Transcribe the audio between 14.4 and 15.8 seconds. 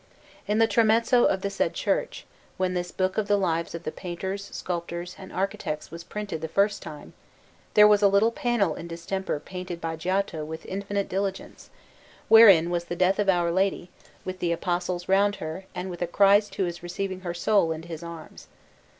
Apostles round her